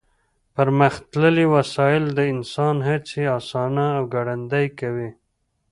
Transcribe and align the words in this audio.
پرمختللې 0.55 1.45
وسایل 1.55 2.03
د 2.17 2.19
انسان 2.33 2.75
هڅې 2.89 3.21
اسانه 3.37 3.85
او 3.97 4.03
ګړندۍ 4.13 4.67
کوي. 4.79 5.09